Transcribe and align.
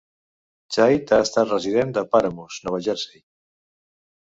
Chait 0.77 1.13
ha 1.17 1.19
estat 1.25 1.51
resident 1.51 1.93
de 1.99 2.05
Paramus, 2.15 2.59
Nova 2.67 2.83
Jersey. 2.91 3.25